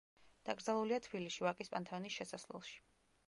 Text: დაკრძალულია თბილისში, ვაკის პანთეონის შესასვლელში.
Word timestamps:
დაკრძალულია 0.49 0.97
თბილისში, 1.07 1.45
ვაკის 1.47 1.71
პანთეონის 1.75 2.17
შესასვლელში. 2.21 2.75